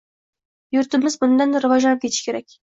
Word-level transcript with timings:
Yurtimiz 0.77 1.17
bundan-da 1.25 1.63
rivojlanib 1.67 2.03
ketishi 2.07 2.27
kerak. 2.31 2.51